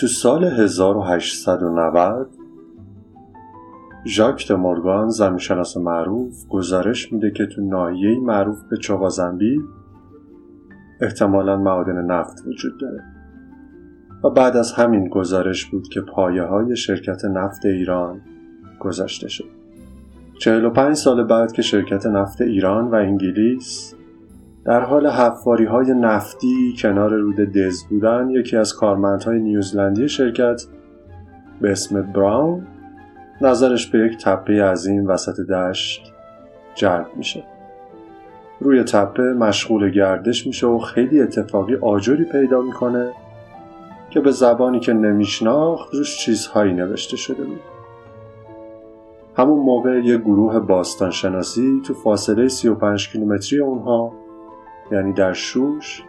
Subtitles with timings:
[0.00, 2.28] تو سال 1890
[4.06, 9.60] ژاک د مورگان زمینشناس معروف گزارش میده که تو ناحیه‌ای معروف به چوغازنبی
[11.00, 13.02] احتمالا معادن نفت وجود داره.
[14.24, 18.20] و بعد از همین گزارش بود که پایه های شرکت نفت ایران
[18.78, 19.48] گذاشته شد.
[20.38, 23.94] 45 سال بعد که شرکت نفت ایران و انگلیس
[24.64, 30.62] در حال حفاری های نفتی کنار رود دز بودن یکی از کارمندهای نیوزلندی شرکت
[31.60, 32.66] به اسم براون
[33.40, 36.12] نظرش به یک تپه عظیم وسط دشت
[36.74, 37.44] جلب میشه.
[38.60, 43.10] روی تپه مشغول گردش میشه و خیلی اتفاقی آجری پیدا می‌کنه
[44.10, 47.60] که به زبانی که نمیشناخت روش چیزهایی نوشته شده بود.
[49.36, 54.12] همون موقع یه گروه باستان شناسی تو فاصله 35 کیلومتری اونها
[54.92, 56.02] یعنی در شوش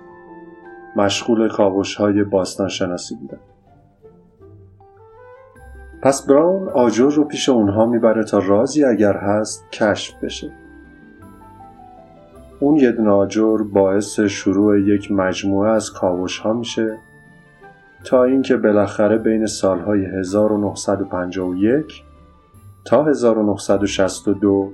[0.95, 3.39] مشغول کابوش های باستان شناسی بودن
[6.01, 10.51] پس براون آجر رو پیش اونها می‌بره تا رازی اگر هست کشف بشه.
[12.59, 16.97] اون یه دونه آجر باعث شروع یک مجموعه از کاوش ها میشه
[18.03, 22.03] تا اینکه بالاخره بین سالهای 1951
[22.85, 24.71] تا 1962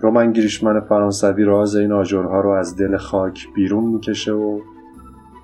[0.00, 4.60] رومن گریشمن فرانسوی راز این آجرها رو از دل خاک بیرون می‌کشه و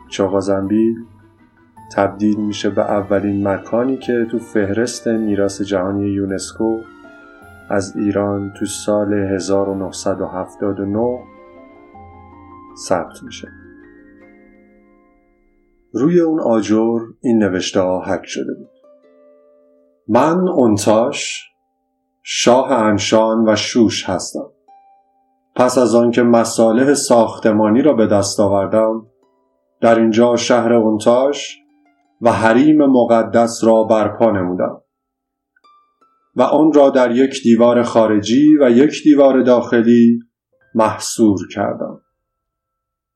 [0.08, 0.96] چاقازنبیل
[1.92, 6.78] تبدیل میشه به اولین مکانی که تو فهرست میراث جهانی یونسکو
[7.70, 11.18] از ایران تو سال 1979
[12.76, 13.48] ثبت میشه.
[15.92, 18.70] روی اون آجر این نوشته ها حک شده بود.
[20.08, 21.50] من اونتاش
[22.26, 24.50] شاه انشان و شوش هستم.
[25.56, 29.06] پس از آنکه مصالح ساختمانی را به دست آوردم
[29.80, 31.58] در اینجا شهر اونتاش
[32.20, 34.80] و حریم مقدس را برپا نمودم.
[36.36, 40.18] و آن را در یک دیوار خارجی و یک دیوار داخلی
[40.74, 42.00] محصور کردم.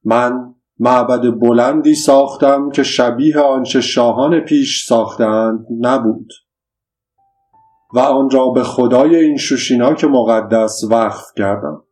[0.05, 6.29] من معبد بلندی ساختم که شبیه آنچه شاهان پیش ساختند نبود.
[7.95, 11.83] و آن را به خدای این شوشیناک مقدس وقف کردم.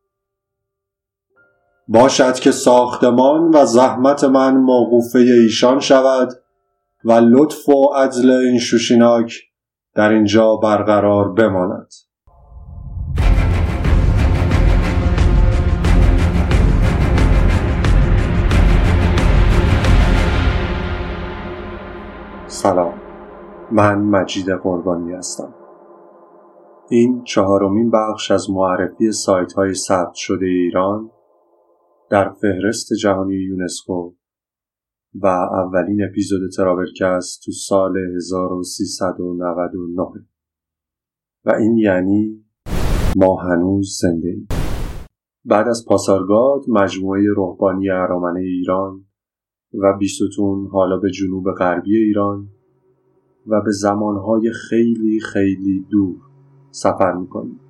[1.88, 6.32] باشد که ساختمان و زحمت من موقوفه ایشان شود
[7.04, 9.34] و لطف و عدل این شوشیناک
[9.94, 11.88] در اینجا برقرار بماند.
[22.46, 22.94] سلام.
[23.70, 25.65] من مجید قربانی هستم.
[26.90, 31.10] این چهارمین بخش از معرفی سایت های ثبت شده ایران
[32.10, 34.12] در فهرست جهانی یونسکو
[35.14, 40.26] و اولین اپیزود ترابلکست تو سال 1399
[41.44, 42.44] و این یعنی
[43.16, 44.48] ما هنوز زنده ایم.
[45.44, 49.04] بعد از پاسارگاد مجموعه روحانی ارامنه ایران
[49.74, 52.48] و بیستون حالا به جنوب غربی ایران
[53.46, 56.25] و به زمانهای خیلی خیلی دور
[56.76, 57.60] سفر می‌کنیم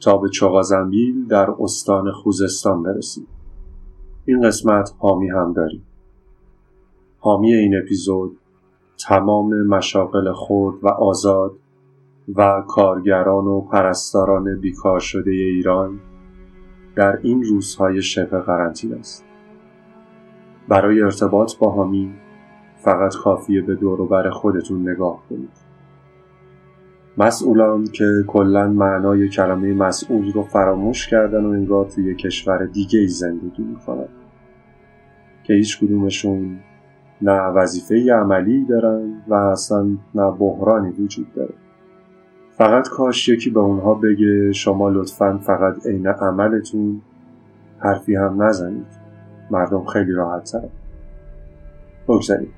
[0.00, 3.26] تا به چغازنبیل در استان خوزستان برسیم
[4.24, 5.86] این قسمت حامی هم داریم
[7.18, 8.38] حامی این اپیزود
[9.08, 11.52] تمام مشاقل خرد و آزاد
[12.34, 16.00] و کارگران و پرستاران بیکار شده ایران
[16.96, 19.24] در این روزهای شبه قرنطینه است.
[20.68, 22.14] برای ارتباط با حامی
[22.76, 23.74] فقط کافیه به
[24.10, 25.69] بر خودتون نگاه کنید.
[27.18, 33.08] مسئولان که کلا معنای کلمه مسئول رو فراموش کردن و انگار توی کشور دیگه ای
[33.08, 34.08] زندگی می‌کنن.
[35.44, 36.58] که هیچ کدومشون
[37.22, 41.54] نه وظیفه عملی دارن و اصلا نه بحرانی وجود داره.
[42.52, 47.00] فقط کاش یکی به اونها بگه شما لطفا فقط عین عملتون
[47.78, 48.86] حرفی هم نزنید.
[49.50, 50.68] مردم خیلی راحت تر
[52.08, 52.52] بگذاریم.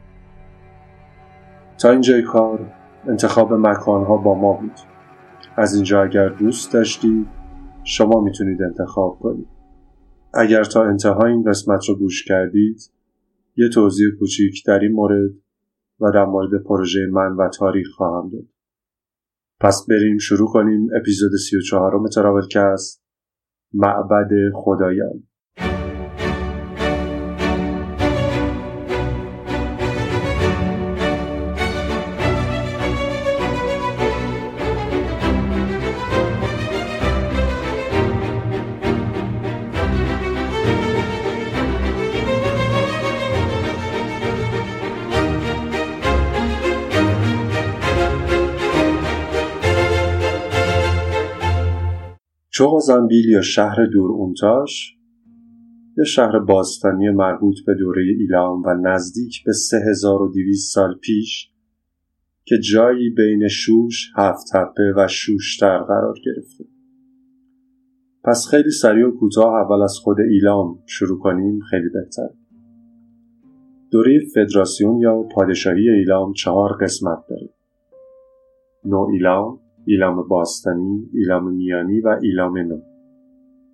[1.78, 2.81] تا اینجای کار.
[3.08, 4.78] انتخاب مکانها با ما بود.
[5.56, 7.26] از اینجا اگر دوست داشتید
[7.84, 9.48] شما می‌تونید انتخاب کنید.
[10.34, 12.90] اگر تا انتهای این قسمت رو گوش کردید
[13.56, 15.30] یه توضیح کوچیک در این مورد
[16.00, 18.44] و در مورد پروژه من و تاریخ خواهم داد.
[19.60, 23.02] پس بریم شروع کنیم اپیزود 34 متراولکست
[23.74, 25.22] معبد خدایان.
[52.62, 54.96] چوغازنبیل یا شهر دور اونتاش
[55.98, 61.50] یا شهر باستانی مربوط به دوره ایلام و نزدیک به 3200 سال پیش
[62.44, 66.64] که جایی بین شوش، هفت تپه و شوشتر قرار گرفته.
[68.24, 72.28] پس خیلی سریع و کوتاه اول از خود ایلام شروع کنیم خیلی بهتر.
[73.90, 77.48] دوره فدراسیون یا پادشاهی ایلام چهار قسمت داره.
[78.84, 82.80] نو ایلام، ایلام باستانی، ایلام میانی و ایلام نو.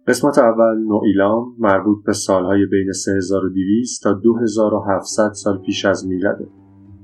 [0.06, 6.48] قسمت اول نو ایلام مربوط به سالهای بین 3200 تا 2700 سال پیش از میلاده.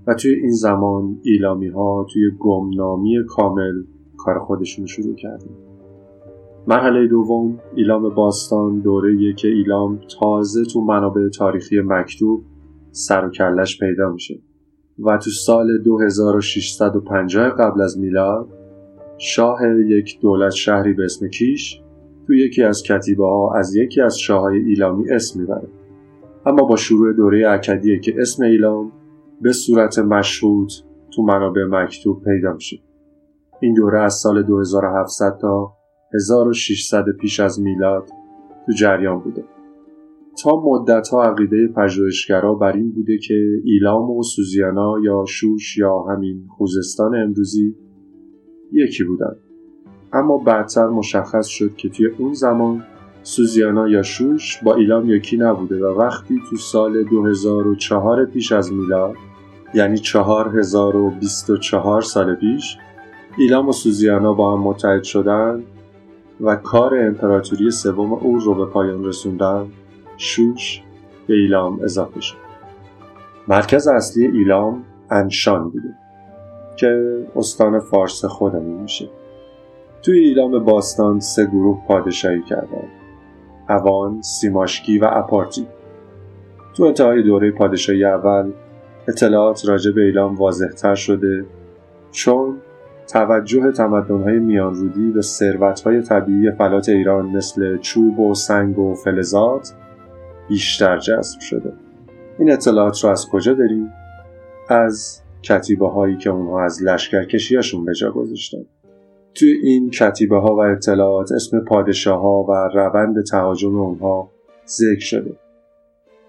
[0.06, 3.82] و توی این زمان ایلامی ها توی گمنامی کامل
[4.16, 5.50] کار خودشون شروع کردن
[6.66, 12.44] مرحله دوم ایلام باستان دوره که ایلام تازه تو منابع تاریخی مکتوب
[12.90, 14.42] سر و کلش پیدا میشه
[14.98, 18.48] و تو سال 2650 قبل از میلاد
[19.18, 21.80] شاه یک دولت شهری به اسم کیش
[22.26, 25.68] تو یکی از کتیبه ها از یکی از شاههای ایلامی اسم می‌بره.
[26.46, 28.92] اما با شروع دوره اکدیه که اسم ایلام
[29.40, 30.70] به صورت مشهود
[31.14, 32.78] تو منابع مکتوب پیدا میشه.
[33.60, 35.72] این دوره از سال 2700 تا
[36.14, 38.08] 1600 پیش از میلاد
[38.66, 39.44] تو جریان بوده.
[40.42, 43.34] تا مدت ها عقیده پژوهشگرا بر این بوده که
[43.64, 47.74] ایلام و سوزیانا یا شوش یا همین خوزستان امروزی
[48.72, 49.36] یکی بودن
[50.12, 52.84] اما بعدتر مشخص شد که توی اون زمان
[53.22, 59.14] سوزیانا یا شوش با ایلام یکی نبوده و وقتی تو سال 2004 پیش از میلاد
[59.74, 62.76] یعنی 4024 سال پیش
[63.36, 65.62] ایلام و سوزیانا با هم متحد شدن
[66.40, 69.66] و کار امپراتوری سوم او رو به پایان رسوندن
[70.16, 70.82] شوش
[71.26, 72.36] به ایلام اضافه شد.
[73.48, 75.94] مرکز اصلی ایلام انشان بوده.
[76.76, 79.08] که استان فارس خودمون میشه.
[80.02, 82.88] توی ایلام باستان سه گروه پادشاهی کردند
[83.68, 85.66] اوان، سیماشکی و اپارتی.
[86.76, 88.52] تو انتهای دوره پادشاهی اول
[89.08, 91.46] اطلاعات راجع به ایلام واضحتر شده
[92.10, 92.56] چون
[93.12, 99.74] توجه تمدن‌های میانرودی به ثروت‌های طبیعی فلات ایران مثل چوب و سنگ و فلزات
[100.48, 101.72] بیشتر جذب شده.
[102.38, 103.92] این اطلاعات رو از کجا داریم؟
[104.68, 108.64] از کتیبه هایی که اونها از لشکرکشیاشون به جا گذاشتن.
[109.34, 114.30] توی این کتیبه ها و اطلاعات اسم پادشاه ها و روند تهاجم اونها
[114.66, 115.36] ذکر شده.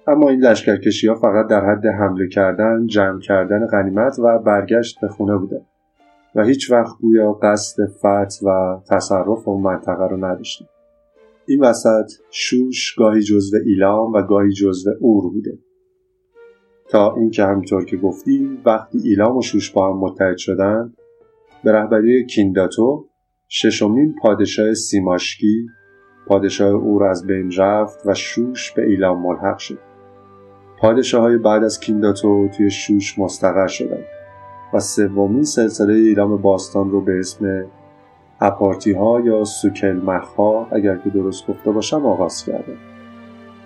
[0.07, 5.07] اما این لشکرکشی ها فقط در حد حمله کردن، جمع کردن غنیمت و برگشت به
[5.07, 5.61] خونه بوده
[6.35, 10.67] و هیچ وقت گویا قصد فتح و تصرف اون منطقه رو نداشتیم.
[11.47, 15.57] این وسط شوش گاهی جزو ایلام و گاهی جزو اور بوده.
[16.95, 20.93] تا اینکه همینطور که گفتیم وقتی ایلام و شوش با هم متحد شدن
[21.63, 23.05] به رهبری کینداتو
[23.49, 25.67] ششمین پادشاه سیماشکی
[26.27, 29.79] پادشاه اور از بین رفت و شوش به ایلام ملحق شد.
[30.79, 34.05] پادشاه های بعد از کینداتو توی شوش مستقر شدند
[34.73, 37.65] و سومین سلسله ایلام باستان رو به اسم
[38.41, 39.99] اپارتی ها یا سوکل
[40.37, 42.94] ها اگر که درست گفته باشم آغاز کردن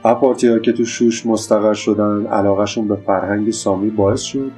[0.06, 4.52] اپارتی ها که تو شوش مستقر شدن علاقهشون به فرهنگ سامی باعث شد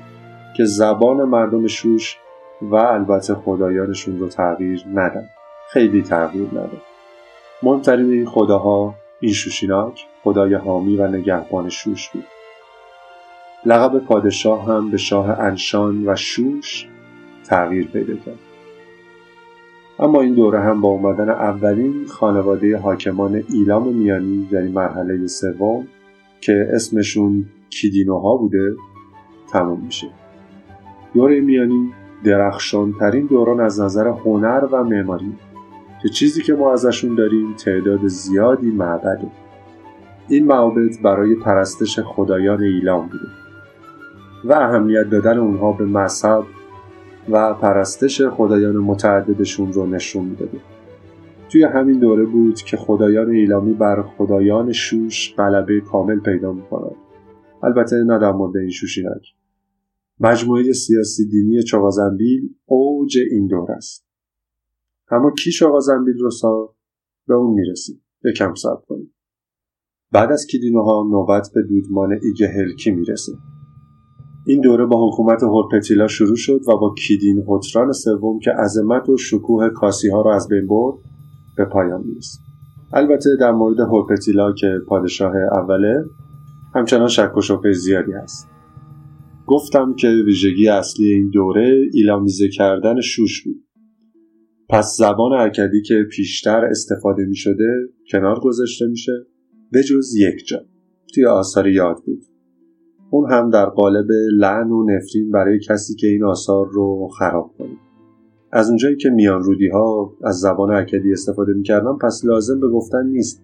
[0.58, 2.18] که زبان مردم شوش
[2.62, 5.30] و البته خدایانشون رو تغییر ندن.
[5.70, 6.82] خیلی تغییر ندن.
[7.64, 12.26] مهمترین این خداها این شوشیناک خدای حامی و نگهبان شوش بود.
[13.66, 16.88] لقب پادشاه هم به شاه انشان و شوش
[17.50, 18.51] تغییر پیدا کرد.
[20.00, 25.88] اما این دوره هم با اومدن اولین خانواده حاکمان ایلام میانی یعنی مرحله سوم
[26.42, 28.76] که اسمشون کیدینوها بوده
[29.52, 30.08] تموم میشه.
[31.14, 31.94] دوره میانی
[32.24, 35.34] درخشانترین دوران از نظر هنر و معماری
[36.02, 39.28] که چیزی که ما ازشون داریم تعداد زیادی معبده.
[40.28, 43.28] این معابد برای پرستش خدایان ایلام بوده
[44.44, 46.44] و اهمیت دادن اونها به مذهب
[47.30, 50.58] و پرستش خدایان متعددشون رو نشون می‌داده.
[51.50, 56.96] توی همین دوره بود که خدایان ایلامی بر خدایان شوش غلبه کامل پیدا می‌کنند.
[57.64, 59.34] البته نه در مورد این شوشینک
[60.20, 64.06] مجموعه سیاسی دینی چاغازنبیل اوج این دور است.
[65.12, 66.76] اما کی چاغازنبیل رو سا
[67.28, 68.02] به اون می‌رسیم.
[68.26, 69.14] یکم صبر کنیم.
[70.12, 73.32] بعد از کیدینوها نوبت به دودمان ایگه هلکی می‌رسه.
[74.46, 79.18] این دوره با حکومت هورپتیلا شروع شد و با کیدین هوتران سوم که عظمت و
[79.18, 80.96] شکوه کاسی ها را از بین برد
[81.58, 82.40] به پایان می‌رسه
[82.94, 86.06] البته در مورد هورپتیلا که پادشاه اوله
[86.76, 88.48] همچنان شک و شبه زیادی هست.
[89.48, 93.64] گفتم که ویژگی اصلی این دوره ایلامیزه کردن شوش بود.
[94.70, 99.12] پس زبان اکدی که پیشتر استفاده می شده کنار گذاشته میشه
[99.72, 100.60] به جز یک جا.
[101.14, 102.31] توی آثار یاد بود.
[103.14, 107.78] اون هم در قالب لعن و نفرین برای کسی که این آثار رو خراب کنه.
[108.52, 113.08] از اونجایی که میان رودی ها از زبان اکدی استفاده می‌کردن پس لازم به گفتن
[113.08, 113.44] نیست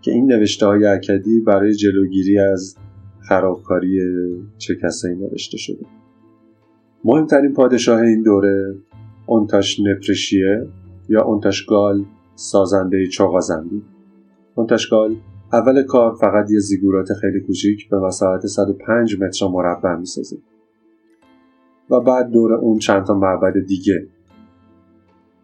[0.00, 2.76] که این نوشته های اکدی برای جلوگیری از
[3.20, 4.00] خرابکاری
[4.58, 5.86] چه کسایی نوشته شده.
[7.04, 8.74] مهمترین پادشاه این دوره
[9.26, 10.66] اونتاش نپرشیه
[11.08, 13.82] یا اونتاشگال سازنده چاغازندی.
[14.54, 15.16] اونتاشگال
[15.52, 20.36] اول کار فقط یه زیگورات خیلی کوچیک به مساحت 105 متر مربع می‌سازه.
[21.90, 24.08] و بعد دور اون چند تا معبد دیگه.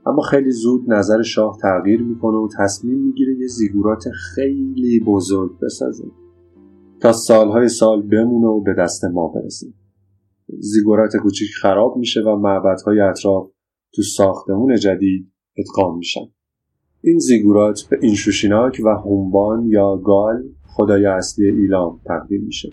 [0.06, 4.04] اما خیلی زود نظر شاه تغییر می‌کنه و تصمیم می‌گیره یه زیگورات
[4.34, 6.04] خیلی بزرگ بسازه.
[7.00, 9.66] تا سالهای سال بمونه و به دست ما برسه.
[10.58, 13.50] زیگورات کوچیک خراب میشه و معبدهای اطراف
[13.94, 16.26] تو ساختمون جدید ادغام میشن.
[17.02, 22.70] این زیگورات به اینشوشیناک و هومبان یا گال خدای اصلی ایلام تقدیم میشه.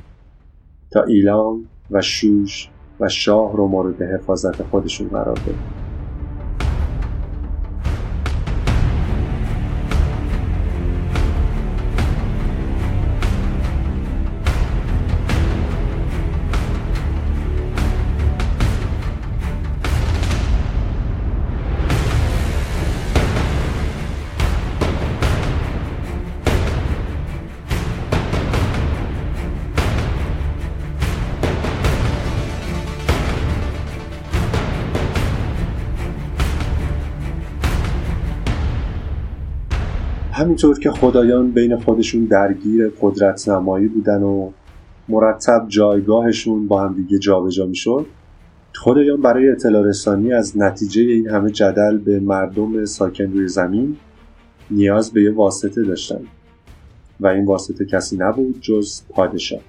[0.92, 2.70] تا ایلام و شوش
[3.00, 5.87] و شاه رو مورد حفاظت خودشون قرار بده
[40.58, 44.52] همینطور که خدایان بین خودشون درگیر قدرت نمایی بودن و
[45.10, 48.06] مرتب جایگاهشون با هم دیگه جابجا می‌شد
[48.76, 53.98] خدایان برای اطلاع رسانی از نتیجه این همه جدل به مردم ساکن روی زمین
[54.72, 56.22] نیاز به یه واسطه داشتن
[57.20, 59.62] و این واسطه کسی نبود جز پادشاه.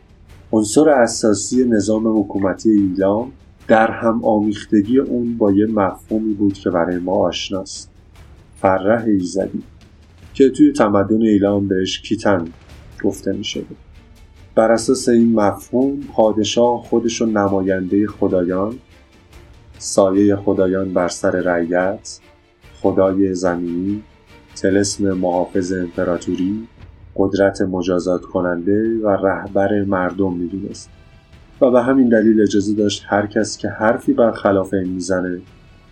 [0.53, 3.33] عنصر اساسی نظام حکومتی ایلام
[3.69, 7.91] در هم آمیختگی اون با یه مفهومی بود که برای ما آشناست.
[8.61, 9.63] فرح ایزدی.
[10.39, 12.45] که توی تمدن ایلام بهش کیتن
[13.05, 13.65] گفته می شده.
[14.55, 18.75] بر اساس این مفهوم پادشاه خودشو نماینده خدایان
[19.79, 22.21] سایه خدایان بر سر رعیت
[22.83, 24.03] خدای زمینی
[24.57, 26.69] تلسم محافظ امپراتوری
[27.17, 30.91] قدرت مجازات کننده و رهبر مردم می‌دونست
[31.61, 35.41] و به همین دلیل اجازه داشت هر کس که حرفی بر خلاف این می‌زنه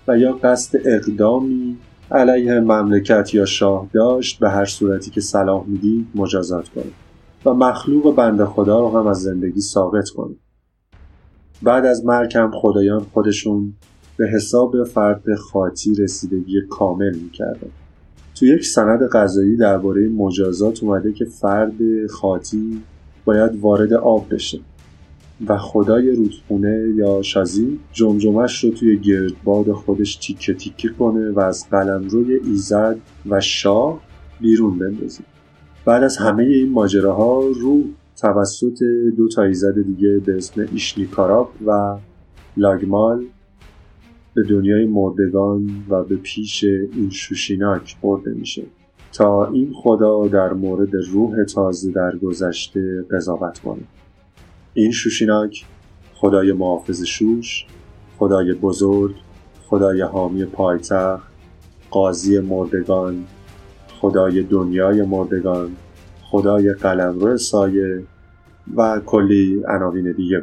[0.08, 1.76] و یا قصد اقدامی
[2.10, 6.92] علیه مملکت یا شاه داشت به هر صورتی که صلاح می‌دید مجازات کنه
[7.44, 10.34] و مخلوق بنده خدا رو هم از زندگی ساقط کنه.
[11.62, 13.74] بعد از مرگ هم خدایان خودشون
[14.16, 17.70] به حساب فرد خاطی رسیدگی کامل می‌کردن.
[18.34, 22.82] تو یک سند قضایی درباره مجازات اومده که فرد خاطی
[23.24, 24.60] باید وارد آب بشه.
[25.48, 31.66] و خدای رودخونه یا شازی جمجمش رو توی گردباد خودش تیکه تیکه کنه و از
[32.10, 34.00] روی ایزد و شاه
[34.40, 35.24] بیرون بندازه.
[35.84, 37.84] بعد از همه این ماجراها روح
[38.20, 38.82] توسط
[39.16, 41.96] دو تا ایزد دیگه به اسم ایشنیکاراب و
[42.56, 43.24] لاگمال
[44.34, 48.62] به دنیای مردگان و به پیش این شوشیناک برده میشه.
[49.12, 53.82] تا این خدا در مورد روح تازه در گذشته قضاوت کنه.
[54.78, 55.64] این شوشیناک
[56.14, 57.66] خدای محافظ شوش
[58.18, 59.14] خدای بزرگ
[59.66, 61.28] خدای حامی پایتخت
[61.90, 63.24] قاضی مردگان
[64.00, 65.76] خدای دنیای مردگان
[66.22, 68.02] خدای قلمرو سایه
[68.76, 70.42] و کلی عناوین دیگه.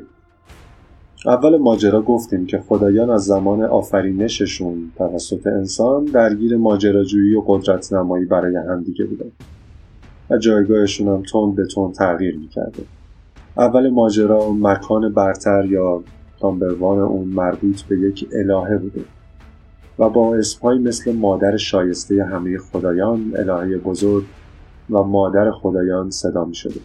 [1.25, 8.25] اول ماجرا گفتیم که خدایان از زمان آفرینششون توسط انسان درگیر ماجراجویی و قدرت نمایی
[8.25, 9.31] برای همدیگه بودن
[10.29, 12.83] و جایگاهشون هم تند به تند تغییر می‌کرده
[13.57, 16.03] اول ماجرا مکان برتر یا
[16.39, 19.01] تامبروان اون مربوط به یک الهه بوده
[19.99, 24.23] و با اسمهایی مثل مادر شایسته همه خدایان الهه بزرگ
[24.89, 26.79] و مادر خدایان صدا می شده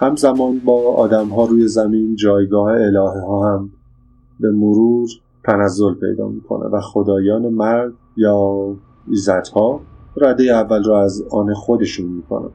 [0.00, 3.70] همزمان با آدم ها روی زمین جایگاه الهه ها هم
[4.40, 5.08] به مرور
[5.44, 8.66] تنزل پیدا می‌کنه و خدایان مرد یا
[9.08, 9.80] ایزدها
[10.16, 12.50] رده اول را از آن خودشون می‌کنن.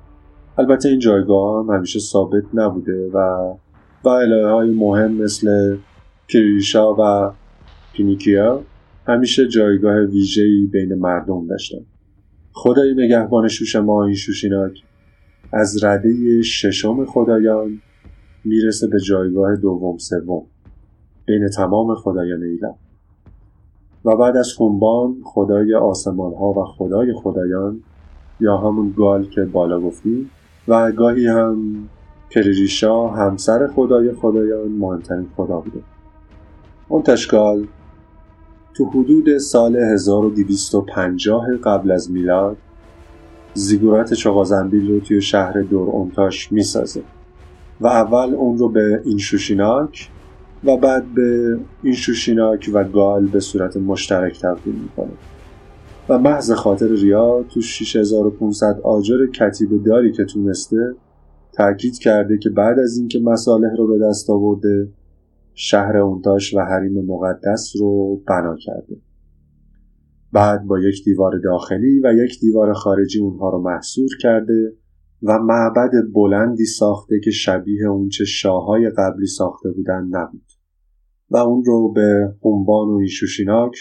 [0.60, 3.18] البته این جایگاه هم همیشه ثابت نبوده و
[4.04, 5.78] و الهه های مهم مثل
[6.28, 7.32] کریشا و
[7.94, 8.64] پینیکیا
[9.08, 11.86] همیشه جایگاه ویژه‌ای بین مردم داشتن.
[12.54, 14.84] خدای نگهبان شوش ما این شوشیناک
[15.54, 17.82] از رده ششم خدایان
[18.44, 20.44] می‌رسه به جایگاه دوم سوم
[21.26, 22.76] بین تمام خدایان ایلام
[24.06, 27.80] و بعد از خونبان خدای آسمان ها و خدای خدایان
[28.40, 30.30] یا همون گال که بالا گفتی
[30.68, 31.76] و گاهی هم
[32.36, 35.82] پریریشا همسر خدای خدایان مهمترین خدا بوده.
[37.06, 37.68] تشکال
[38.74, 42.58] تو حدود سال 1250 قبل از میلاد
[43.54, 47.02] زیگورات چغازنبیل رو توی شهر دور اونتاش می‌سازه
[47.82, 50.10] و اول اون رو به اینشوشیناک
[50.64, 55.12] و بعد به اینشوشیناک و گال به صورت مشترک تبدیل می‌کنه.
[56.10, 60.96] و محض خاطر ریا تو 6500 آجر کتیب داری که تونسته
[61.54, 64.90] تاکید کرده که بعد از اینکه مصالح رو به دست آورده
[65.54, 69.02] شهر اونتاش و حریم مقدس رو بنا کرده.
[70.34, 74.74] بعد با یک دیوار داخلی و یک دیوار خارجی اونها رو محصور کرده
[75.24, 80.46] و معبد بلندی ساخته که شبیه اونچه شاههای قبلی ساخته بودن نبود.
[81.30, 83.74] و اون رو به هنبان و ایشوشیناک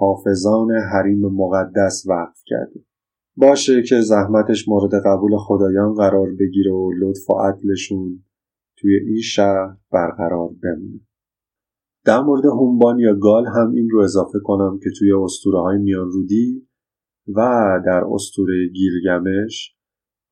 [0.00, 2.84] حافظان حریم مقدس وقف کرده.
[3.36, 8.24] باشه که زحمتش مورد قبول خدایان قرار بگیره و لطف و عدلشون
[8.78, 11.00] توی این شهر برقرار بمونه.
[12.04, 16.10] در مورد هنبان یا گال هم این رو اضافه کنم که توی اسطوره های میان
[16.10, 16.68] رودی
[17.28, 17.40] و
[17.86, 19.76] در اسطوره گیرگمش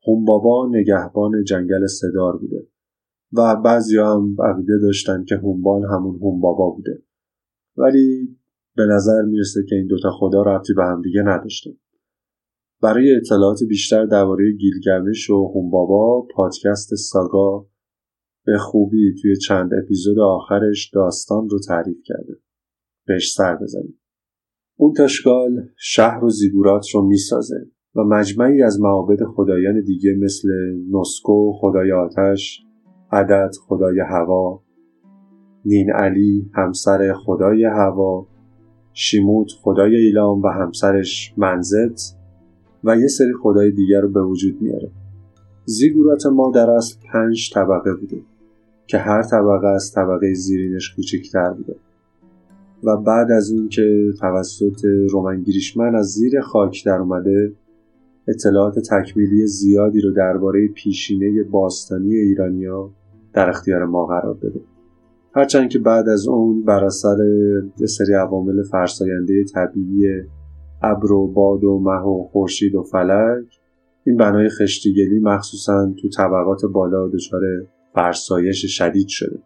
[0.06, 2.68] هنبابا نگهبان جنگل صدار بوده
[3.32, 7.02] و بعضی هم عقیده داشتن که هنبان همون هنبابا بوده.
[7.76, 8.37] ولی
[8.78, 11.70] به نظر می‌رسه که این دوتا خدا ربطی به هم دیگه نداشتن
[12.82, 17.66] برای اطلاعات بیشتر درباره گیلگمش و هنبابا پادکست ساگا
[18.46, 22.32] به خوبی توی چند اپیزود آخرش داستان رو تعریف کرده.
[23.06, 23.98] بهش سر بزنید
[24.76, 30.48] اون تشکال شهر و زیگورات رو می‌سازه و مجمعی از معابد خدایان دیگه مثل
[30.90, 32.60] نسکو خدای آتش
[33.12, 34.62] عدد خدای هوا
[35.64, 38.37] نین علی همسر خدای هوا
[39.00, 42.16] شیموت خدای ایلام و همسرش منزت
[42.84, 44.90] و یه سری خدای دیگر رو به وجود میاره.
[45.64, 48.20] زیگورات ما در اصل پنج طبقه بوده
[48.86, 51.76] که هر طبقه از طبقه زیرینش کوچکتر بوده
[52.84, 57.52] و بعد از اون که توسط رومن گریشمن از زیر خاک در اومده
[58.28, 62.90] اطلاعات تکمیلی زیادی رو درباره پیشینه باستانی ایرانیا
[63.32, 64.60] در اختیار ما قرار داده.
[65.38, 67.16] هرچند که بعد از اون بر اثر
[67.80, 70.22] یه سری عوامل فرساینده طبیعی
[70.82, 73.60] ابر و باد و مه و خورشید و فلک
[74.04, 77.40] این بنای خشتیگلی مخصوصا تو طبقات بالا دچار
[77.94, 79.42] فرسایش شدید شده.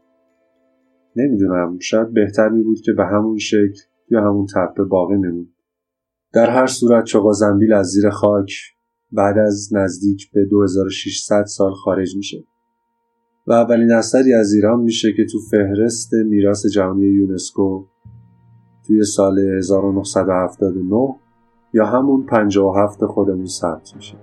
[1.17, 5.49] نمی‌دونم شاید بهتر می بود که به همون شکل یا همون تپه باقی میمون
[6.35, 8.53] در هر صورت چقا زنبیل از زیر خاک
[9.13, 12.45] بعد از نزدیک به 2600 سال خارج میشه.
[13.47, 17.85] و اولین اثری از ایران میشه که تو فهرست میراث جهانی یونسکو
[18.87, 21.15] توی سال 1979
[21.75, 24.15] یا همون 57 خودمون ثبت میشه.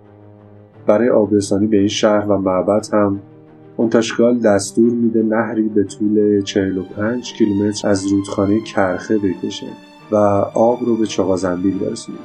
[0.88, 3.22] برای آبرسانی به این شهر و معبد هم
[3.78, 9.68] اونتاشگال دستور میده نهری به طول 45 کیلومتر از رودخانه کرخه بکشه
[10.12, 10.16] و
[10.56, 12.18] آب رو به چغازنبیل برسونه.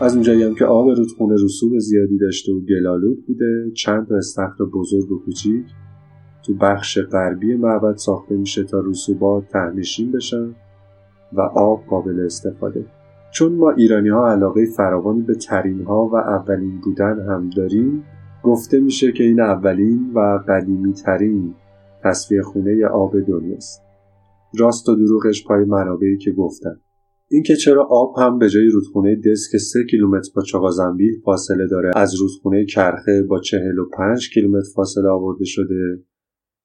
[0.00, 4.64] از اونجایی هم که آب رودخونه رسوب زیادی داشته و گلالود بوده چند تا استخر
[4.64, 5.64] بزرگ و کوچیک
[6.50, 10.54] تو بخش غربی معبد ساخته میشه تا رسوبات تهنشین بشن
[11.32, 12.84] و آب قابل استفاده.
[13.32, 18.04] چون ما ایرانی ها علاقه فراوانی به ترین ها و اولین بودن هم داریم
[18.42, 21.54] گفته میشه که این اولین و قدیمی ترین
[22.04, 23.82] تصفیه خونه آب دنیاست.
[24.58, 26.80] راست و دروغش پای منابعی که گفتن
[27.30, 31.90] اینکه چرا آب هم به جای رودخونه دس که 3 کیلومتر با چاقازنبیل فاصله داره
[31.96, 36.02] از رودخونه کرخه با 45 کیلومتر فاصله آورده شده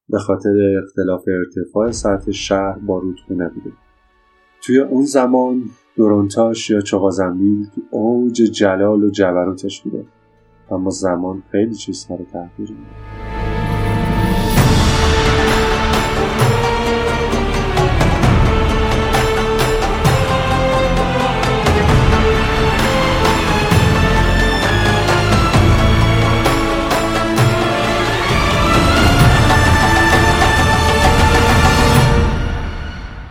[0.08, 3.72] به خاطر اختلاف ارتفاع سطح شهر با رودخونه بوده.
[4.62, 5.62] توی اون زمان
[5.96, 10.04] دورونتاش یا چغازنبیل تو اوج جلال و جبروتش بوده.
[10.70, 12.68] اما زمان خیلی چیز سر تحقیر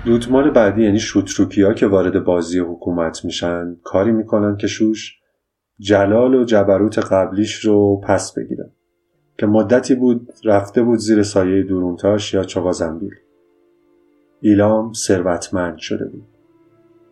[0.06, 5.20] دودمان بعدی یعنی شوتروکیا که وارد بازی حکومت میشن کاری می‌کنن که شوش
[5.80, 8.72] جلال و جبروت قبلیش رو پس بگیرن.
[9.38, 13.14] که مدتی بود رفته بود زیر سایه دورونتاش یا چغازنبیل
[14.42, 16.28] ایلام ثروتمند شده بود.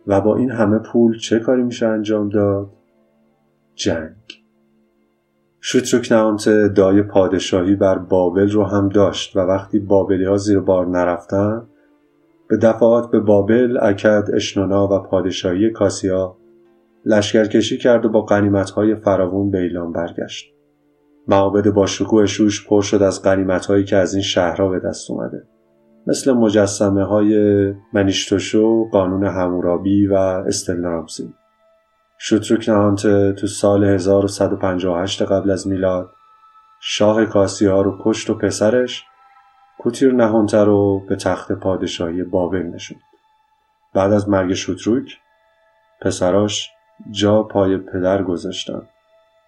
[0.06, 2.70] و با این همه پول چه کاری میشه انجام داد؟
[3.74, 4.44] جنگ.
[5.60, 10.86] شوتروک نامت دای پادشاهی بر بابل رو هم داشت و وقتی بابلی ها زیر بار
[10.86, 11.66] نرفتن
[12.54, 16.36] به دفعات به بابل، اکد، اشنونا و پادشاهی کاسیا
[17.04, 20.54] لشکرکشی کرد و با قنیمتهای فراوون به ایلام برگشت.
[21.28, 25.46] معابد با شکوه شوش پر شد از قنیمتهایی که از این شهرها به دست اومده.
[26.06, 27.34] مثل مجسمه های
[27.92, 31.34] منیشتوشو، قانون همورابی و استلنارامسی.
[32.18, 36.10] شوتروک نهانته تو سال 1158 قبل از میلاد
[36.80, 39.04] شاه کاسیا رو کشت و پسرش
[39.84, 43.02] کوتیر نهانته رو به تخت پادشاهی بابل نشوند.
[43.94, 45.18] بعد از مرگ شوتروک
[46.00, 46.70] پسراش
[47.10, 48.82] جا پای پدر گذاشتن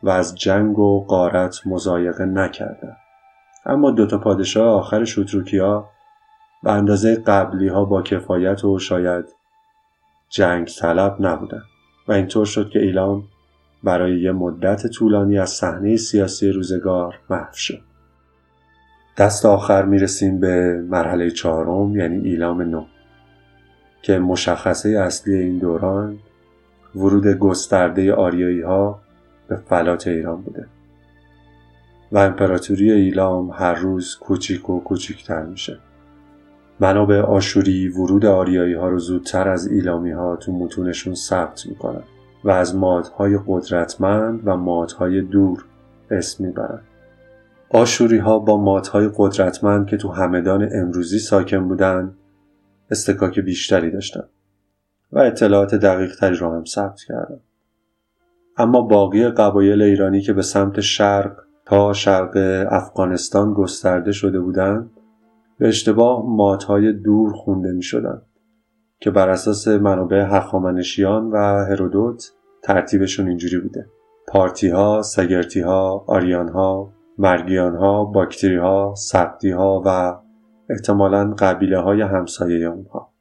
[0.02, 2.96] و از جنگ و قارت مزایقه نکردند.
[3.66, 5.88] اما دوتا پادشاه آخر شوتروکیا
[6.62, 9.24] به اندازه قبلی ها با کفایت و شاید
[10.28, 11.62] جنگ طلب نبودن
[12.08, 13.24] و اینطور شد که ایلام
[13.84, 17.95] برای یه مدت طولانی از صحنه سیاسی روزگار محو شد.
[19.18, 22.84] دست آخر می‌رسیم به مرحله چهارم یعنی ایلام نو
[24.02, 26.18] که مشخصه اصلی این دوران
[26.94, 29.00] ورود گسترده آریایی ها
[29.48, 30.66] به فلات ایران بوده
[32.12, 35.78] و امپراتوری ایلام هر روز کوچیک و کوچیکتر میشه.
[36.80, 42.02] منابع آشوری ورود آریایی ها رو زودتر از ایلامی ها تو متونشون ثبت می‌کنن
[42.44, 45.64] و از مادهای قدرتمند و مادهای دور
[46.10, 46.80] اسم می‌برن.
[47.70, 52.14] آشوری ها با مادهای قدرتمند که تو همدان امروزی ساکن بودن
[52.90, 54.24] استکاک بیشتری داشتن
[55.12, 57.40] و اطلاعات دقیق تری رو هم ثبت کردن
[58.56, 62.36] اما باقی قبایل ایرانی که به سمت شرق تا شرق
[62.70, 64.90] افغانستان گسترده شده بودند
[65.58, 68.22] به اشتباه ماتهای دور خونده می شدن
[69.00, 71.36] که بر اساس منابع هخامنشیان و
[71.70, 73.86] هرودوت ترتیبشون اینجوری بوده.
[74.28, 80.18] پارتی ها، سگرتی ها، آریان ها، مرگیان ها، باکتری ها، سبتی ها و
[80.70, 83.12] احتمالا قبیله های همسایه اونها.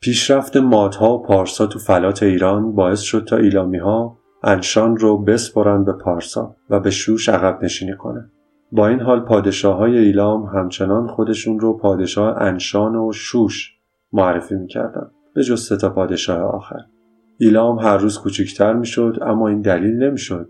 [0.00, 5.84] پیشرفت مادها و پارسا تو فلات ایران باعث شد تا ایلامی ها انشان رو بسپرن
[5.84, 8.30] به پارسا و به شوش عقب نشینی کنه.
[8.72, 13.72] با این حال پادشاه های ایلام همچنان خودشون رو پادشاه انشان و شوش
[14.12, 16.80] معرفی می‌کردن به جز تا پادشاه آخر.
[17.38, 20.48] ایلام هر روز کوچکتر می‌شد اما این دلیل نمی‌شد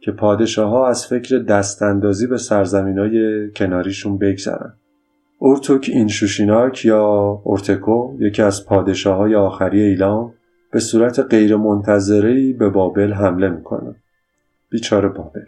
[0.00, 4.72] که پادشاه ها از فکر دستاندازی به سرزمین های کناریشون بگذرن.
[5.38, 7.04] اورتوک اینشوشیناک یا
[7.44, 10.32] اورتکو یکی از پادشاه های آخری ایلام
[10.72, 13.94] به صورت غیرمنتظرهای به بابل حمله می‌کنه.
[14.70, 15.44] بیچاره بابل.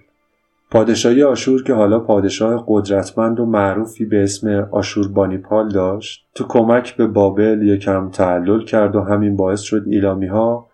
[0.71, 6.97] پادشاهی آشور که حالا پادشاه قدرتمند و معروفی به اسم آشور بانیپال داشت تو کمک
[6.97, 10.69] به بابل یکم تعلل کرد و همین باعث شد ایلامی ها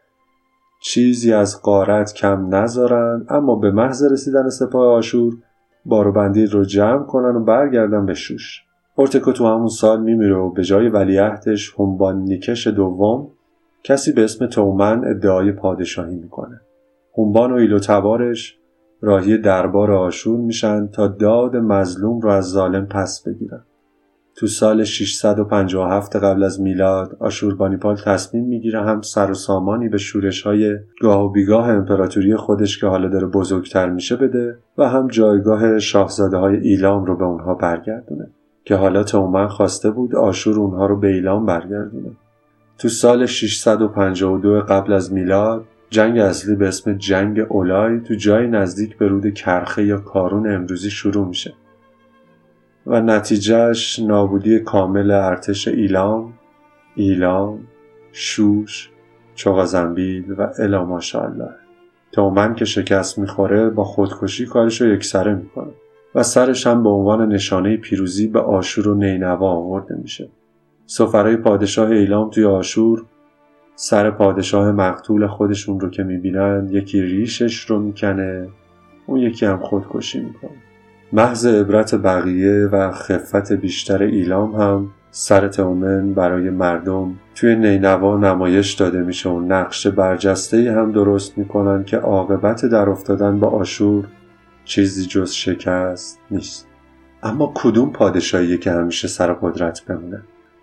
[0.80, 5.34] چیزی از قارت کم نذارن اما به محض رسیدن سپاه آشور
[5.84, 8.64] باروبندی رو جمع کنن و برگردن به شوش
[8.94, 13.28] اورتکو تو همون سال میمیره و به جای ولیعهدش هنبان نیکش دوم
[13.84, 16.60] کسی به اسم تومن ادعای پادشاهی می‌کنه.
[17.18, 18.58] هنبان و ایلو تبارش
[19.00, 23.64] راهی دربار آشور میشن تا داد مظلوم رو از ظالم پس بگیرن.
[24.38, 30.42] تو سال 657 قبل از میلاد آشوربانیپال تصمیم می‌گیره هم سر و سامانی به شورش
[30.42, 35.78] های گاه و بیگاه امپراتوری خودش که حالا داره بزرگتر میشه بده و هم جایگاه
[35.78, 38.30] شاهزاده های ایلام رو به اونها برگردونه
[38.64, 42.10] که حالا تومن خواسته بود آشور اونها رو به ایلام برگردونه.
[42.78, 48.98] تو سال 652 قبل از میلاد جنگ اصلی به اسم جنگ اولای تو جای نزدیک
[48.98, 51.54] به رود کرخه یا کارون امروزی شروع میشه
[52.88, 56.32] و نتیجهش نابودی کامل ارتش ایلام،
[56.94, 57.58] ایلام،
[58.12, 58.90] شوش،
[59.34, 61.50] چوغازنبیل و الا ماشاءالله.
[62.12, 65.72] تومن که شکست می‌خوره با خودکشی کارش رو یکسره می‌کنه
[66.14, 70.28] و سرش هم به عنوان نشانه پیروزی به آشور و نینوا آورده میشه.
[70.86, 73.04] سفرهای پادشاه ایلام توی آشور
[73.74, 78.48] سر پادشاه مقتول خودشون رو که می‌بینن یکی ریشش رو می‌کنه
[79.06, 80.67] اون یکی هم خودکشی می‌کنه.
[81.12, 88.72] محض عبرت بقیه و خفت بیشتر ایلام هم سر تومن برای مردم توی نینوا نمایش
[88.72, 94.04] داده میشه و نقش برجسته هم درست می‌کنن که عاقبت در افتادن به آشور
[94.64, 96.66] چیزی جز شکست نیست.
[97.22, 100.22] اما کدوم پادشاهی که همیشه سر قدرت بمونه؟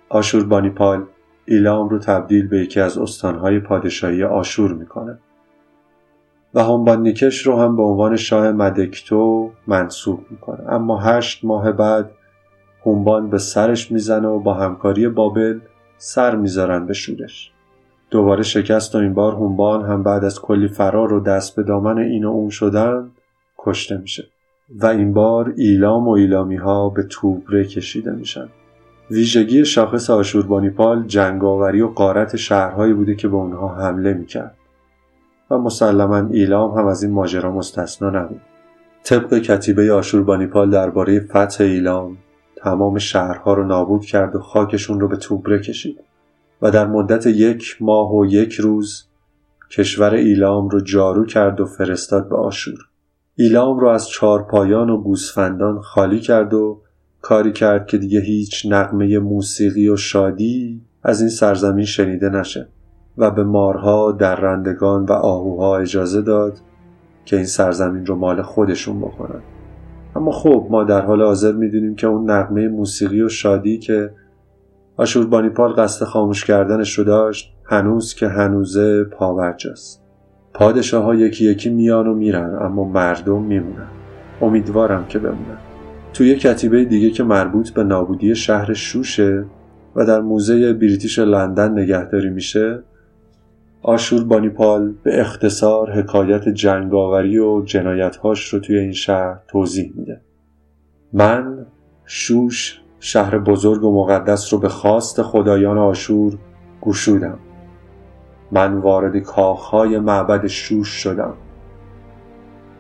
[0.10, 1.06] آشور بانیپال
[1.46, 5.18] ایلام رو تبدیل به یکی از استانهای پادشاهی آشور می‌کنه.
[6.56, 10.74] و همبانیکش رو هم به عنوان شاه مدکتو منصوب می‌کنه.
[10.74, 12.12] اما هشت ماه بعد
[12.86, 15.60] هنبان به سرش می‌زنه و با همکاری بابل
[15.98, 17.52] سر می‌ذارن به شورش.
[18.10, 21.98] دوباره شکست و این بار هنبان هم بعد از کلی فرار و دست به دامن
[21.98, 23.12] این و اون شدن
[23.58, 24.28] کشته میشه.
[24.70, 28.48] و این بار ایلام و ایلامی ها به توبره کشیده میشن.
[29.12, 34.56] ویژگی شاخص آشوربانیپال جنگاوری و قارت شهرهایی بوده که به اونها حمله می‌کرد.
[35.52, 38.42] و مسلما ایلام هم از این ماجرا مستثنا نبود.
[39.04, 42.18] طبق کتیبه آشوربانیپال درباره فتح ایلام
[42.58, 46.00] تمام شهرها رو نابود کرد و خاکشون رو به توبره کشید
[46.62, 49.06] و در مدت یک ماه و یک روز
[49.72, 52.78] کشور ایلام رو جارو کرد و فرستاد به آشور.
[53.36, 56.82] ایلام رو از چارپایان و گوسفندان خالی کرد و
[57.22, 62.68] کاری کرد که دیگه هیچ نقمه موسیقی و شادی از این سرزمین شنیده نشه.
[63.18, 66.58] و به مارها، درندگان و آهوها اجازه داد
[67.26, 69.42] که این سرزمین رو مال خودشون بکنن
[70.16, 74.12] اما خب ما در حال حاضر می‌دونیم که اون نقمه موسیقی و شادی که
[74.98, 80.02] آشوربانیپال قصد خاموش کردنش رو داشت هنوز که هنوزه پاورجاست
[80.54, 83.88] پادشاه ها یکی یکی میان و میرن اما مردم میمونن.
[84.42, 85.58] امیدوارم که بمونن.
[86.14, 89.46] توی کتیبه دیگه که مربوط به نابودی شهر شوشه
[89.96, 92.84] و در موزه بریتیش لندن نگهداری میشه
[93.88, 100.22] آشور بانیپال به اختصار حکایت جنگاوری و جنایتهاش رو توی این شهر توضیح میده.
[101.14, 101.66] من
[102.06, 106.34] شوش شهر بزرگ و مقدس رو به خواست خدایان آشور
[106.82, 107.40] گشودم.
[108.52, 111.34] من وارد کاخهای معبد شوش شدم.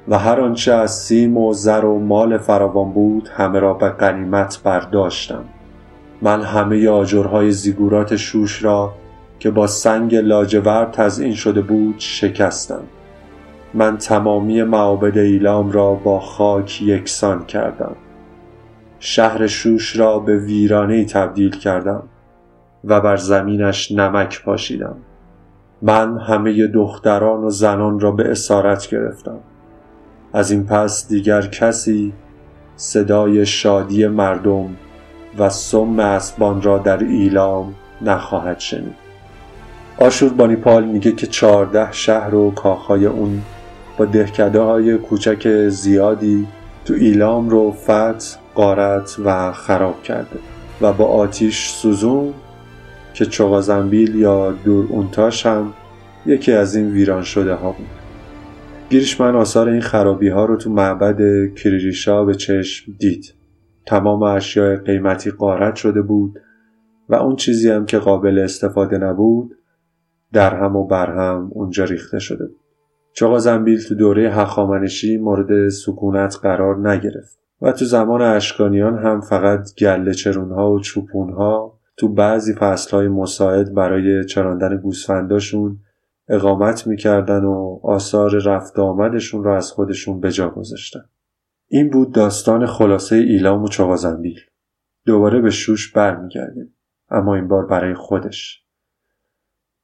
[0.08, 4.62] و هر آنچه از سیم و زر و مال فراوان بود همه را به قنیمت
[4.64, 5.44] برداشتم.
[6.22, 8.94] من همه آجرهای زیگورات شوش را
[9.40, 12.84] که با سنگ لاجورد تزئین شده بود شکستم.
[13.74, 17.96] من تمامی معابد ایلام را با خاک یکسان کردم.
[19.00, 22.04] شهر شوش را به ویرانه تبدیل کردم
[22.84, 24.96] و بر زمینش نمک پاشیدم.
[25.82, 29.40] من همه دختران و زنان را به اسارت گرفتم.
[30.34, 32.14] از این پس دیگر کسی
[32.76, 34.76] صدای شادی مردم
[35.40, 39.05] و سم اسبان را در ایلام نخواهد شنید.
[39.98, 43.42] آشور بانیپال میگه که چهارده شهر و کاخهای اون
[43.98, 46.48] با دهکده های کوچک زیادی
[46.86, 50.40] تو ایلام رو فتح، قارت و خراب کرده
[50.82, 52.34] و با آتیش سوزون
[53.14, 55.74] که چوغازنبیل یا دور اونتاش هم
[56.26, 57.88] یکی از این ویران شده ها بود.
[58.90, 61.18] گیریشمن آثار این خرابی ها رو تو معبد
[61.56, 63.34] کریریشا به چشم دید.
[63.86, 66.40] تمام اشیاء قیمتی قارت شده بود
[67.10, 69.56] و اون چیزی هم که قابل استفاده نبود
[70.36, 72.60] در هم و بر هم اونجا ریخته شده بود.
[73.14, 79.76] چاقا زنبیل تو دوره هخامنشی مورد سکونت قرار نگرفت و تو زمان اشکانیان هم فقط
[79.78, 85.80] گله چرونها و چوپونها تو بعضی فصلهای مساعد برای چراندن گوسفنداشون
[86.28, 91.06] اقامت می‌کردن و آثار رفت آمدشون را از خودشون به جا گذاشتن.
[91.68, 94.40] این بود داستان خلاصه ایلام و چاقازنبیل
[95.06, 96.76] دوباره به شوش برمیگردیم.
[97.10, 98.65] اما این بار برای خودش.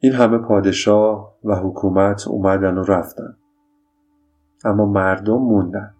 [0.03, 3.35] این همه پادشاه و حکومت اومدن و رفتن.
[4.65, 5.93] اما مردم موندن.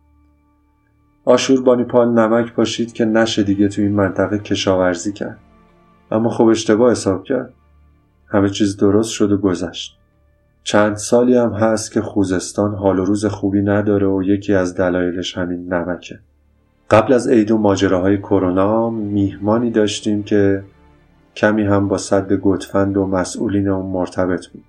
[1.25, 5.37] آشور بانیپال نمک پاشید که نشه دیگه تو این منطقه کشاورزی کرد.
[6.11, 7.53] اما خب اشتباه حساب کرد.
[8.27, 9.97] همه چیز درست شد و گذشت.
[10.63, 15.37] چند سالی هم هست که خوزستان حال و روز خوبی نداره و یکی از دلایلش
[15.37, 16.19] همین نمکه.
[16.89, 20.63] قبل از عید و ماجراهای کرونا میهمانی داشتیم که
[21.35, 24.63] کمی هم با صد گتفند و مسئولین اون مرتبط بود.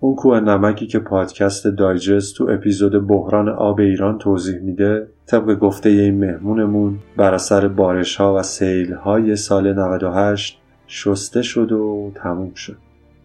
[0.00, 5.88] اون کوه نمکی که پادکست دایجست تو اپیزود بحران آب ایران توضیح میده طبق گفته
[5.88, 12.54] این مهمونمون بر اثر بارش ها و سیل های سال 98 شسته شد و تموم
[12.54, 12.76] شد.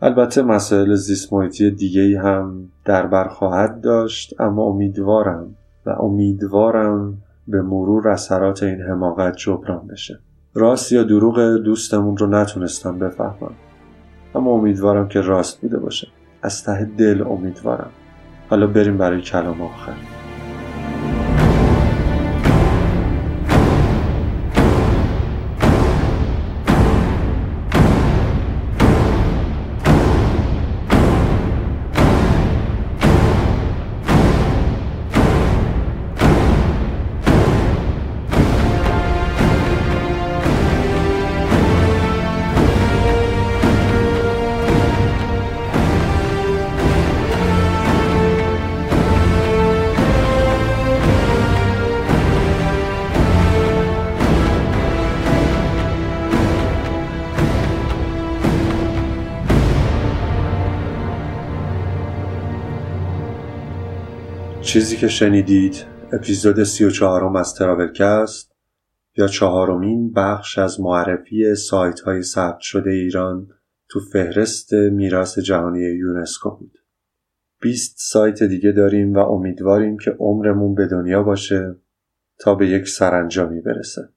[0.01, 7.61] البته مسائل زیست محیطی دیگه هم در بر خواهد داشت اما امیدوارم و امیدوارم به
[7.61, 10.19] مرور اثرات این حماقت جبران بشه.
[10.55, 13.53] راست یا دروغ دوستمون رو نتونستم بفهمم.
[14.35, 16.07] اما امیدوارم که راست بوده باشه.
[16.41, 17.89] از ته دل امیدوارم.
[18.49, 20.12] حالا بریم برای کلام آخر.
[64.73, 68.55] چیزی که شنیدید اپیزود سی و چهارم از تراولکست
[69.17, 73.47] یا چهارمین بخش از معرفی سایت های ثبت شده ایران
[73.89, 76.77] تو فهرست میراث جهانی یونسکو بود.
[77.61, 81.75] 20 سایت دیگه داریم و امیدواریم که عمرمون به دنیا باشه
[82.39, 84.09] تا به یک سرانجامی برسه.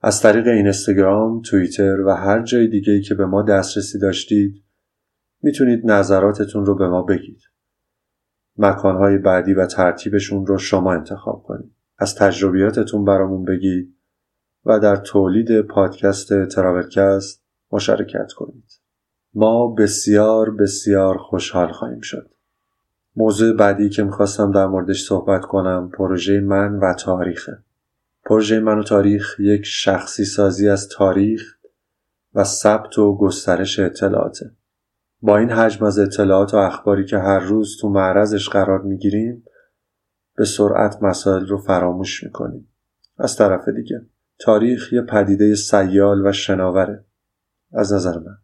[0.00, 4.64] از طریق اینستاگرام، توییتر و هر جای دیگه که به ما دسترسی داشتید
[5.42, 7.40] می‌تونید نظراتتون رو به ما بگید.
[8.58, 11.72] مکانهای بعدی و ترتیبشون رو شما انتخاب کنید.
[11.98, 13.96] از تجربیاتتون برامون بگید
[14.64, 17.42] و در تولید پادکست تراولکست
[17.72, 18.80] مشارکت کنید.
[19.34, 22.30] ما بسیار بسیار خوشحال خواهیم شد.
[23.16, 27.58] موضوع بعدی که می‌خواستم در موردش صحبت کنم پروژه من و تاریخه.
[28.24, 31.54] پروژه من و تاریخ یک شخصی سازی از تاریخ
[32.34, 34.50] و ثبت و گسترش اطلاعاته.
[35.22, 39.44] با این حجم از اطلاعات و اخباری که هر روز تو معرضش قرار می‌گیریم
[40.36, 42.68] به سرعت مسائل رو فراموش می‌کنیم.
[43.18, 44.06] از طرف دیگه
[44.38, 47.04] تاریخ یه پدیده سیال و شناوره
[47.72, 48.38] از نظر من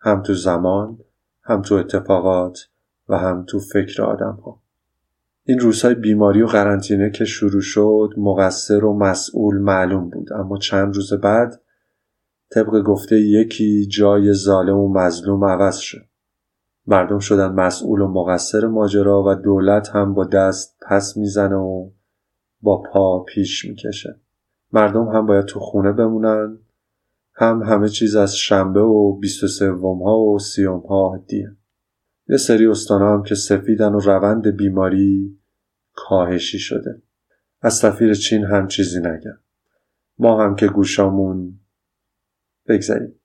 [0.00, 0.98] هم تو زمان
[1.42, 2.68] هم تو اتفاقات
[3.08, 4.62] و هم تو فکر آدم ها.
[5.44, 10.94] این روزهای بیماری و قرنطینه که شروع شد مقصر و مسئول معلوم بود اما چند
[10.94, 11.60] روز بعد
[12.56, 16.06] طبق گفته یکی جای ظالم و مظلوم عوض شد
[16.86, 21.90] مردم شدن مسئول و مقصر ماجرا و دولت هم با دست پس می‌زنه و
[22.60, 24.20] با پا پیش می‌کشه.
[24.72, 26.58] مردم هم باید تو خونه بمونن
[27.34, 31.56] هم همه چیز از شنبه و بیست و سوم ها و سیوم ها عادیه
[32.28, 35.38] یه سری استانا هم که سفیدن و روند بیماری
[35.94, 37.02] کاهشی شده.
[37.62, 39.38] از سفیر چین هم چیزی نگم.
[40.18, 41.58] ما هم که گوشامون
[42.68, 43.20] بگذاریم.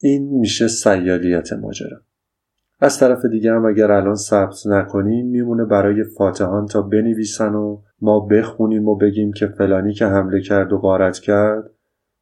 [0.00, 2.00] این میشه سیالیت ماجرا.
[2.80, 8.20] از طرف دیگه هم اگر الان ثبت نکنیم میمونه برای فاتحان تا بنویسن و ما
[8.20, 11.70] بخونیم و بگیم که فلانی که حمله کرد و غارت کرد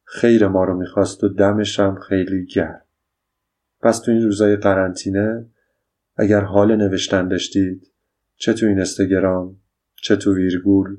[0.04, 2.86] خیر ما رو می‌خواست و دمش هم خیلی گرد
[3.80, 5.46] پس تو این روزای قرنطینه
[6.16, 7.92] اگر حال نوشتن داشتید
[8.36, 9.56] چه تو این استگرام
[10.02, 10.96] چه تو ویرگول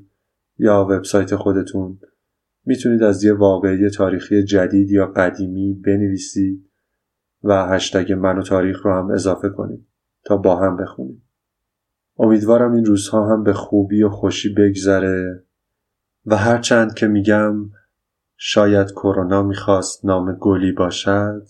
[0.58, 2.00] یا وبسایت خودتون
[2.68, 6.70] می‌تونید از یه واقعی تاریخی جدید یا قدیمی بنویسید
[7.44, 9.86] و هشتگ من و تاریخ رو هم اضافه کنید
[10.24, 11.22] تا با هم بخونیم.
[12.18, 15.44] امیدوارم این روزها هم به خوبی و خوشی بگذره
[16.26, 17.54] و هرچند که میگم
[18.36, 21.46] شاید کرونا می‌خواست نام گلی باشد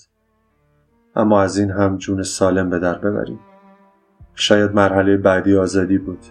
[1.15, 3.41] اما از این هم جون سالم به در ببریم
[4.35, 6.25] شاید مرحله بعدی آزادی بود.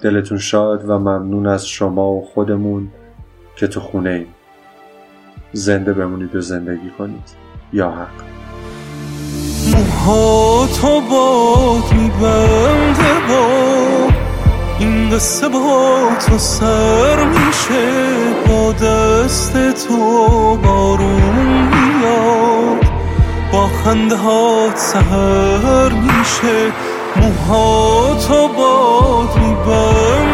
[0.00, 2.90] دلتون شاد و ممنون از شما و خودمون.
[3.56, 4.34] که تو خونه ایم
[5.52, 7.30] زنده بمونید و زندگی کنید
[7.72, 8.32] یا حق.
[9.72, 13.48] موهاتو باد میبنده با
[14.78, 17.92] این قصه با تو سر میشه.
[18.48, 22.92] با دست تو بارون میاد.
[23.52, 26.72] با خنده هات سهر میشه.
[27.16, 30.31] موهاتو باد میبنده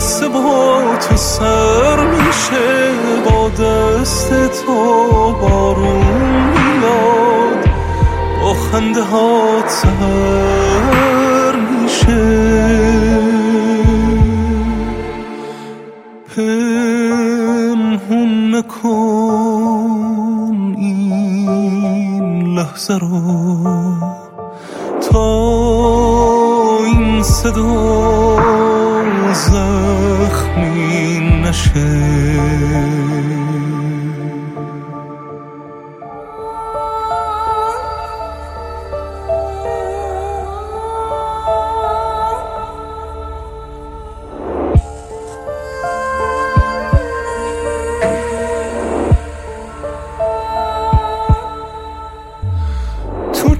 [0.00, 2.92] قصه با تو سر میشه
[3.24, 4.30] با دست
[4.64, 4.74] تو
[5.32, 6.04] بارون
[6.50, 7.68] میاد.
[8.42, 12.50] با خنده هات سر میشه.
[16.36, 19.96] پنهون نکن
[20.78, 23.20] این لحظه رو.
[25.10, 25.24] تا
[26.84, 28.40] این صدا
[30.60, 32.20] زخمی نشه.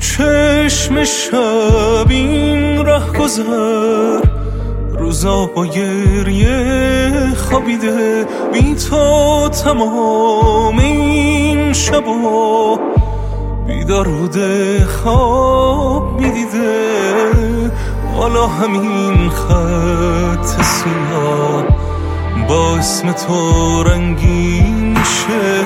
[0.01, 4.40] چشم شب این ره گذر
[5.21, 12.79] روزا با گریه خوابیده بی تو تمام این شبا
[13.67, 17.73] بیدار بوده خواب می‌دیده.
[18.17, 21.65] حالا همین خط سیاه
[22.49, 25.65] با اسم تو رنگین شه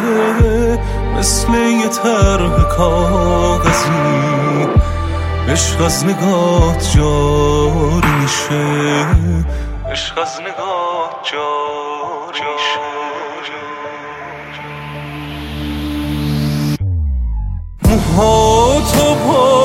[1.19, 4.74] مثل یه طرح کاغذی.
[5.49, 9.07] عشق از نگات جاری میشه.
[9.91, 12.81] عشق از نگات جاری میشه.
[17.83, 19.64] موهاتو پاد